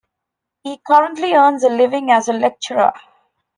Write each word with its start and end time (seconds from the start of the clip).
He 0.63 0.79
currently 0.87 1.35
earns 1.35 1.63
a 1.63 1.69
living 1.69 2.09
as 2.09 2.27
a 2.27 2.33
lecturer. 2.33 2.91